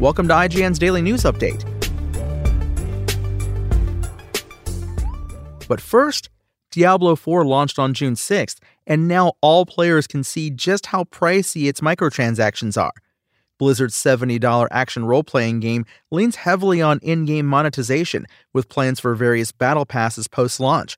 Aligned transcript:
Welcome 0.00 0.28
to 0.28 0.34
IGN's 0.34 0.78
Daily 0.78 1.02
News 1.02 1.24
Update. 1.24 1.64
But 5.66 5.80
first, 5.80 6.30
Diablo 6.70 7.16
4 7.16 7.44
launched 7.44 7.80
on 7.80 7.94
June 7.94 8.14
6th, 8.14 8.58
and 8.86 9.08
now 9.08 9.32
all 9.40 9.66
players 9.66 10.06
can 10.06 10.22
see 10.22 10.50
just 10.50 10.86
how 10.86 11.02
pricey 11.02 11.68
its 11.68 11.80
microtransactions 11.80 12.80
are. 12.80 12.92
Blizzard's 13.58 13.96
$70 13.96 14.68
action 14.70 15.04
role 15.04 15.24
playing 15.24 15.58
game 15.58 15.84
leans 16.12 16.36
heavily 16.36 16.80
on 16.80 17.00
in 17.00 17.24
game 17.24 17.46
monetization, 17.46 18.24
with 18.52 18.68
plans 18.68 19.00
for 19.00 19.16
various 19.16 19.50
battle 19.50 19.84
passes 19.84 20.28
post 20.28 20.60
launch. 20.60 20.96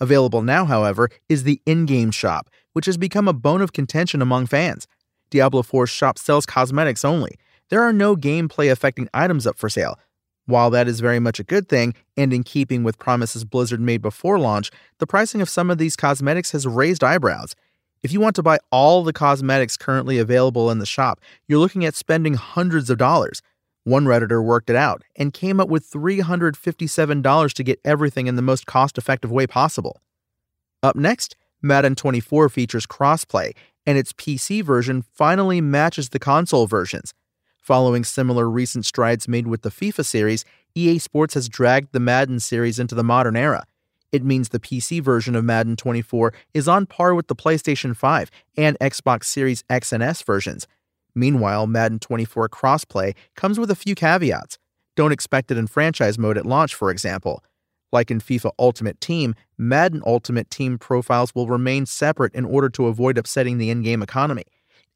Available 0.00 0.42
now, 0.42 0.64
however, 0.64 1.10
is 1.28 1.44
the 1.44 1.62
in 1.64 1.86
game 1.86 2.10
shop, 2.10 2.50
which 2.72 2.86
has 2.86 2.96
become 2.96 3.28
a 3.28 3.32
bone 3.32 3.62
of 3.62 3.72
contention 3.72 4.20
among 4.20 4.46
fans. 4.46 4.88
Diablo 5.30 5.62
4's 5.62 5.90
shop 5.90 6.18
sells 6.18 6.44
cosmetics 6.44 7.04
only. 7.04 7.36
There 7.72 7.82
are 7.82 7.92
no 7.94 8.16
gameplay 8.16 8.70
affecting 8.70 9.08
items 9.14 9.46
up 9.46 9.56
for 9.56 9.70
sale, 9.70 9.98
while 10.44 10.68
that 10.68 10.86
is 10.86 11.00
very 11.00 11.18
much 11.18 11.40
a 11.40 11.42
good 11.42 11.70
thing, 11.70 11.94
and 12.18 12.30
in 12.30 12.42
keeping 12.42 12.84
with 12.84 12.98
promises 12.98 13.46
Blizzard 13.46 13.80
made 13.80 14.02
before 14.02 14.38
launch, 14.38 14.70
the 14.98 15.06
pricing 15.06 15.40
of 15.40 15.48
some 15.48 15.70
of 15.70 15.78
these 15.78 15.96
cosmetics 15.96 16.50
has 16.50 16.66
raised 16.66 17.02
eyebrows. 17.02 17.54
If 18.02 18.12
you 18.12 18.20
want 18.20 18.36
to 18.36 18.42
buy 18.42 18.58
all 18.70 19.02
the 19.02 19.14
cosmetics 19.14 19.78
currently 19.78 20.18
available 20.18 20.70
in 20.70 20.80
the 20.80 20.84
shop, 20.84 21.18
you're 21.48 21.60
looking 21.60 21.82
at 21.86 21.94
spending 21.94 22.34
hundreds 22.34 22.90
of 22.90 22.98
dollars. 22.98 23.40
One 23.84 24.04
Redditor 24.04 24.44
worked 24.44 24.68
it 24.68 24.76
out 24.76 25.02
and 25.16 25.32
came 25.32 25.58
up 25.58 25.70
with 25.70 25.90
$357 25.90 27.52
to 27.54 27.64
get 27.64 27.80
everything 27.86 28.26
in 28.26 28.36
the 28.36 28.42
most 28.42 28.66
cost 28.66 28.98
effective 28.98 29.32
way 29.32 29.46
possible. 29.46 30.02
Up 30.82 30.94
next, 30.94 31.36
Madden 31.62 31.94
24 31.94 32.50
features 32.50 32.86
crossplay, 32.86 33.52
and 33.86 33.96
its 33.96 34.12
PC 34.12 34.62
version 34.62 35.00
finally 35.00 35.62
matches 35.62 36.10
the 36.10 36.18
console 36.18 36.66
versions. 36.66 37.14
Following 37.62 38.02
similar 38.02 38.50
recent 38.50 38.84
strides 38.84 39.28
made 39.28 39.46
with 39.46 39.62
the 39.62 39.70
FIFA 39.70 40.04
series, 40.04 40.44
EA 40.74 40.98
Sports 40.98 41.34
has 41.34 41.48
dragged 41.48 41.92
the 41.92 42.00
Madden 42.00 42.40
series 42.40 42.80
into 42.80 42.96
the 42.96 43.04
modern 43.04 43.36
era. 43.36 43.64
It 44.10 44.24
means 44.24 44.48
the 44.48 44.58
PC 44.58 45.00
version 45.00 45.36
of 45.36 45.44
Madden 45.44 45.76
24 45.76 46.34
is 46.54 46.66
on 46.66 46.86
par 46.86 47.14
with 47.14 47.28
the 47.28 47.36
PlayStation 47.36 47.96
5 47.96 48.32
and 48.56 48.76
Xbox 48.80 49.26
Series 49.26 49.62
X 49.70 49.92
and 49.92 50.02
S 50.02 50.22
versions. 50.22 50.66
Meanwhile, 51.14 51.68
Madden 51.68 52.00
24 52.00 52.48
crossplay 52.48 53.14
comes 53.36 53.60
with 53.60 53.70
a 53.70 53.76
few 53.76 53.94
caveats. 53.94 54.58
Don't 54.96 55.12
expect 55.12 55.52
it 55.52 55.56
in 55.56 55.68
franchise 55.68 56.18
mode 56.18 56.36
at 56.36 56.44
launch, 56.44 56.74
for 56.74 56.90
example. 56.90 57.44
Like 57.92 58.10
in 58.10 58.18
FIFA 58.18 58.50
Ultimate 58.58 59.00
Team, 59.00 59.36
Madden 59.56 60.02
Ultimate 60.04 60.50
Team 60.50 60.78
profiles 60.78 61.32
will 61.32 61.46
remain 61.46 61.86
separate 61.86 62.34
in 62.34 62.44
order 62.44 62.68
to 62.70 62.88
avoid 62.88 63.18
upsetting 63.18 63.58
the 63.58 63.70
in 63.70 63.82
game 63.82 64.02
economy. 64.02 64.46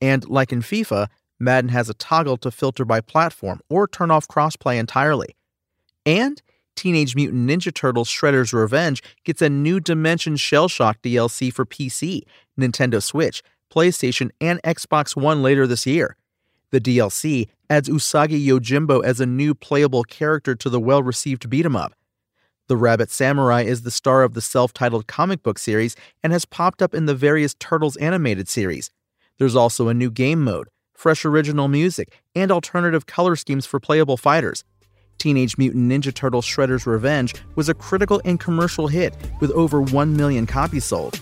And 0.01 0.29
like 0.29 0.53
in 0.53 0.63
FIFA, 0.63 1.07
Madden 1.39 1.71
has 1.71 1.89
a 1.89 1.95
toggle 1.95 2.37
to 2.39 2.51
filter 2.51 2.85
by 2.85 3.01
platform 3.01 3.61
or 3.69 3.87
turn 3.87 4.11
off 4.11 4.27
crossplay 4.29 4.79
entirely. 4.79 5.37
And 6.05 6.41
Teenage 6.77 7.17
Mutant 7.17 7.49
Ninja 7.49 7.75
Turtles 7.75 8.09
Shredder's 8.09 8.53
Revenge 8.53 9.03
gets 9.25 9.43
a 9.43 9.49
new 9.49 9.81
Dimension 9.81 10.37
Shell 10.37 10.69
Shock 10.69 11.03
DLC 11.03 11.53
for 11.53 11.65
PC, 11.65 12.23
Nintendo 12.59 13.03
Switch, 13.03 13.43
PlayStation, 13.73 14.31
and 14.41 14.63
Xbox 14.63 15.17
One 15.17 15.43
later 15.43 15.67
this 15.67 15.87
year. 15.87 16.17
The 16.71 16.81
DLC 16.81 17.49
adds 17.71 17.89
Usagi 17.89 18.45
Yojimbo 18.45 19.05
as 19.05 19.21
a 19.21 19.27
new 19.27 19.55
playable 19.55 20.05
character 20.05 20.55
to 20.55 20.69
the 20.69 20.81
well 20.81 21.03
received 21.03 21.49
beat 21.49 21.65
'em 21.65 21.77
up. 21.77 21.95
The 22.69 22.77
Rabbit 22.77 23.11
Samurai 23.11 23.63
is 23.63 23.83
the 23.83 23.91
star 23.91 24.23
of 24.23 24.35
the 24.35 24.41
self 24.41 24.73
titled 24.73 25.07
comic 25.07 25.43
book 25.43 25.59
series 25.59 25.97
and 26.23 26.33
has 26.33 26.45
popped 26.45 26.83
up 26.83 26.95
in 26.95 27.07
the 27.07 27.15
various 27.15 27.55
Turtles 27.55 27.97
animated 27.97 28.49
series. 28.49 28.91
There's 29.39 29.57
also 29.57 29.89
a 29.89 29.95
new 29.95 30.11
game 30.11 30.43
mode, 30.43 30.69
fresh 30.97 31.25
original 31.25 31.69
music, 31.69 32.21
and 32.35 32.51
alternative 32.51 33.07
color 33.07 33.37
schemes 33.37 33.67
for 33.67 33.79
playable 33.79 34.17
fighters. 34.17 34.65
Teenage 35.19 35.59
Mutant 35.59 35.91
Ninja 35.91 36.15
Turtles 36.15 36.47
Shredder's 36.47 36.87
Revenge 36.87 37.35
was 37.55 37.69
a 37.69 37.75
critical 37.75 38.21
and 38.25 38.39
commercial 38.41 38.89
hit 38.89 39.15
with 39.41 39.51
over 39.53 39.81
1 39.81 40.17
million 40.17 40.47
copies 40.47 40.85
sold. 40.85 41.21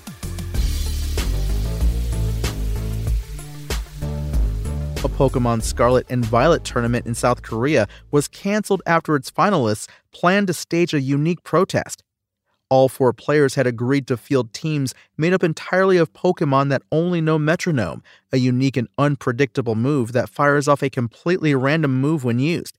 A 5.04 5.08
Pokemon 5.08 5.62
Scarlet 5.62 6.06
and 6.08 6.24
Violet 6.24 6.64
tournament 6.64 7.06
in 7.06 7.14
South 7.14 7.42
Korea 7.42 7.86
was 8.10 8.26
canceled 8.26 8.80
after 8.86 9.16
its 9.16 9.30
finalists 9.30 9.88
planned 10.12 10.46
to 10.46 10.54
stage 10.54 10.94
a 10.94 11.00
unique 11.00 11.42
protest. 11.42 12.03
All 12.74 12.88
four 12.88 13.12
players 13.12 13.54
had 13.54 13.68
agreed 13.68 14.08
to 14.08 14.16
field 14.16 14.52
teams 14.52 14.96
made 15.16 15.32
up 15.32 15.44
entirely 15.44 15.96
of 15.96 16.12
Pokemon 16.12 16.70
that 16.70 16.82
only 16.90 17.20
know 17.20 17.38
Metronome, 17.38 18.02
a 18.32 18.36
unique 18.36 18.76
and 18.76 18.88
unpredictable 18.98 19.76
move 19.76 20.10
that 20.10 20.28
fires 20.28 20.66
off 20.66 20.82
a 20.82 20.90
completely 20.90 21.54
random 21.54 22.00
move 22.00 22.24
when 22.24 22.40
used. 22.40 22.76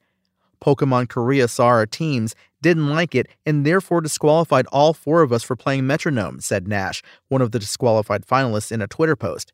Pokemon 0.59 1.07
Korea 1.07 1.47
saw 1.47 1.67
our 1.67 1.85
teams, 1.85 2.35
didn't 2.61 2.89
like 2.89 3.15
it, 3.15 3.27
and 3.45 3.65
therefore 3.65 4.01
disqualified 4.01 4.67
all 4.67 4.93
four 4.93 5.21
of 5.21 5.31
us 5.31 5.43
for 5.43 5.55
playing 5.55 5.87
Metronome, 5.87 6.41
said 6.41 6.67
Nash, 6.67 7.01
one 7.29 7.41
of 7.41 7.51
the 7.51 7.59
disqualified 7.59 8.25
finalists, 8.25 8.73
in 8.73 8.81
a 8.81 8.87
Twitter 8.87 9.15
post. 9.15 9.53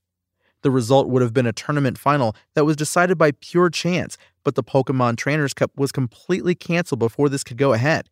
The 0.64 0.72
result 0.72 1.08
would 1.08 1.22
have 1.22 1.36
been 1.36 1.46
a 1.46 1.54
tournament 1.54 2.00
final 2.00 2.36
that 2.56 2.66
was 2.66 2.76
decided 2.76 3.16
by 3.16 3.34
pure 3.42 3.70
chance, 3.70 4.18
but 4.44 4.56
the 4.56 4.64
Pokemon 4.64 5.18
Trainers 5.18 5.54
Cup 5.54 5.70
was 5.78 5.92
completely 5.92 6.56
canceled 6.56 6.98
before 6.98 7.30
this 7.30 7.44
could 7.44 7.60
go 7.60 7.74
ahead. 7.74 8.10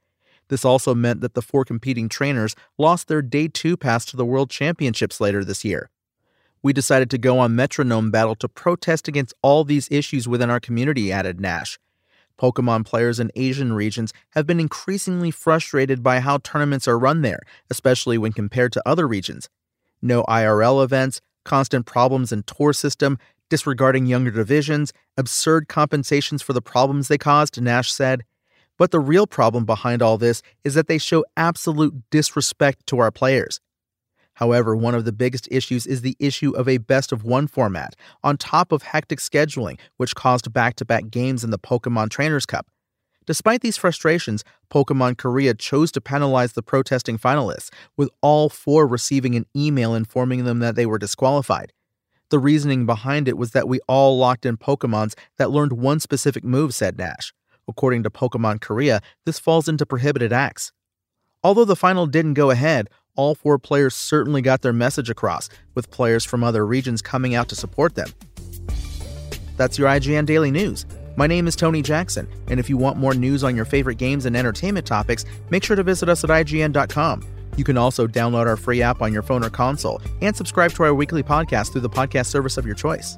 This 0.49 0.65
also 0.65 0.93
meant 0.93 1.21
that 1.21 1.35
the 1.35 1.41
four 1.41 1.63
competing 1.63 2.09
trainers 2.09 2.55
lost 2.77 3.07
their 3.07 3.21
day 3.21 3.47
two 3.47 3.77
pass 3.77 4.03
to 4.05 4.17
the 4.17 4.25
World 4.25 4.49
Championships 4.49 5.21
later 5.21 5.43
this 5.43 5.63
year. 5.63 5.89
We 6.61 6.73
decided 6.73 7.09
to 7.11 7.17
go 7.17 7.39
on 7.39 7.55
Metronome 7.55 8.11
Battle 8.11 8.35
to 8.35 8.49
protest 8.49 9.07
against 9.07 9.33
all 9.41 9.63
these 9.63 9.87
issues 9.89 10.27
within 10.27 10.49
our 10.49 10.59
community, 10.59 11.11
added 11.11 11.39
Nash. 11.39 11.79
Pokemon 12.37 12.85
players 12.85 13.19
in 13.19 13.31
Asian 13.35 13.73
regions 13.73 14.11
have 14.31 14.47
been 14.47 14.59
increasingly 14.59 15.31
frustrated 15.31 16.01
by 16.01 16.19
how 16.19 16.37
tournaments 16.39 16.87
are 16.87 16.99
run 16.99 17.21
there, 17.21 17.41
especially 17.69 18.17
when 18.17 18.33
compared 18.33 18.73
to 18.73 18.83
other 18.85 19.07
regions. 19.07 19.49
No 20.01 20.23
IRL 20.23 20.83
events, 20.83 21.21
constant 21.43 21.85
problems 21.85 22.31
in 22.31 22.43
tour 22.43 22.73
system, 22.73 23.17
disregarding 23.49 24.05
younger 24.05 24.31
divisions, 24.31 24.93
absurd 25.17 25.67
compensations 25.67 26.41
for 26.41 26.53
the 26.53 26.61
problems 26.61 27.07
they 27.07 27.17
caused, 27.17 27.61
Nash 27.61 27.91
said. 27.91 28.23
But 28.79 28.91
the 28.91 28.99
real 28.99 29.27
problem 29.27 29.65
behind 29.65 30.01
all 30.01 30.17
this 30.17 30.41
is 30.63 30.73
that 30.73 30.87
they 30.87 30.97
show 30.97 31.25
absolute 31.37 31.93
disrespect 32.09 32.87
to 32.87 32.97
our 32.97 33.11
players. 33.11 33.59
However, 34.35 34.73
one 34.73 34.95
of 34.95 35.03
the 35.03 35.11
biggest 35.11 35.49
issues 35.51 35.85
is 35.85 36.01
the 36.01 36.15
issue 36.17 36.51
of 36.51 36.69
a 36.69 36.77
best 36.77 37.11
of 37.11 37.25
one 37.25 37.45
format, 37.45 37.93
on 38.23 38.37
top 38.37 38.71
of 38.71 38.83
hectic 38.83 39.19
scheduling, 39.19 39.77
which 39.97 40.15
caused 40.15 40.53
back 40.53 40.75
to 40.77 40.85
back 40.85 41.09
games 41.11 41.43
in 41.43 41.51
the 41.51 41.59
Pokemon 41.59 42.09
Trainers 42.09 42.45
Cup. 42.45 42.67
Despite 43.25 43.59
these 43.59 43.75
frustrations, 43.75 44.45
Pokemon 44.71 45.17
Korea 45.17 45.53
chose 45.53 45.91
to 45.91 45.99
penalize 45.99 46.53
the 46.53 46.63
protesting 46.63 47.17
finalists, 47.17 47.69
with 47.97 48.09
all 48.21 48.47
four 48.47 48.87
receiving 48.87 49.35
an 49.35 49.45
email 49.53 49.93
informing 49.93 50.45
them 50.45 50.59
that 50.59 50.75
they 50.75 50.85
were 50.85 50.97
disqualified. 50.97 51.73
The 52.29 52.39
reasoning 52.39 52.85
behind 52.85 53.27
it 53.27 53.37
was 53.37 53.51
that 53.51 53.67
we 53.67 53.81
all 53.89 54.17
locked 54.17 54.45
in 54.45 54.55
Pokemons 54.55 55.15
that 55.37 55.51
learned 55.51 55.73
one 55.73 55.99
specific 55.99 56.45
move, 56.45 56.73
said 56.73 56.97
Nash. 56.97 57.33
According 57.69 58.03
to 58.03 58.09
Pokemon 58.09 58.59
Korea, 58.61 58.99
this 59.25 59.39
falls 59.39 59.69
into 59.69 59.85
prohibited 59.85 60.33
acts. 60.33 60.73
Although 61.43 61.65
the 61.65 61.75
final 61.75 62.07
didn't 62.07 62.33
go 62.33 62.49
ahead, 62.49 62.89
all 63.15 63.35
four 63.35 63.59
players 63.59 63.95
certainly 63.95 64.41
got 64.41 64.61
their 64.61 64.73
message 64.73 65.09
across, 65.09 65.49
with 65.75 65.91
players 65.91 66.25
from 66.25 66.43
other 66.43 66.65
regions 66.65 67.01
coming 67.01 67.35
out 67.35 67.47
to 67.49 67.55
support 67.55 67.95
them. 67.95 68.09
That's 69.55 69.77
your 69.77 69.87
IGN 69.87 70.25
Daily 70.25 70.51
News. 70.51 70.85
My 71.15 71.27
name 71.27 71.47
is 71.47 71.55
Tony 71.55 71.81
Jackson, 71.81 72.27
and 72.47 72.59
if 72.59 72.69
you 72.69 72.77
want 72.77 72.97
more 72.97 73.13
news 73.13 73.43
on 73.43 73.55
your 73.55 73.65
favorite 73.65 73.97
games 73.97 74.25
and 74.25 74.35
entertainment 74.35 74.87
topics, 74.87 75.25
make 75.49 75.63
sure 75.63 75.75
to 75.75 75.83
visit 75.83 76.09
us 76.09 76.23
at 76.23 76.29
IGN.com. 76.29 77.25
You 77.55 77.63
can 77.63 77.77
also 77.77 78.07
download 78.07 78.47
our 78.47 78.57
free 78.57 78.81
app 78.81 79.01
on 79.01 79.13
your 79.13 79.21
phone 79.21 79.43
or 79.43 79.49
console 79.49 80.01
and 80.21 80.35
subscribe 80.35 80.71
to 80.73 80.83
our 80.83 80.93
weekly 80.93 81.23
podcast 81.23 81.71
through 81.71 81.81
the 81.81 81.89
podcast 81.89 82.27
service 82.27 82.57
of 82.57 82.65
your 82.65 82.75
choice. 82.75 83.17